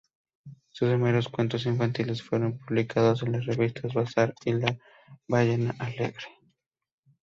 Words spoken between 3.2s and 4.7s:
en las revistas "Bazar" y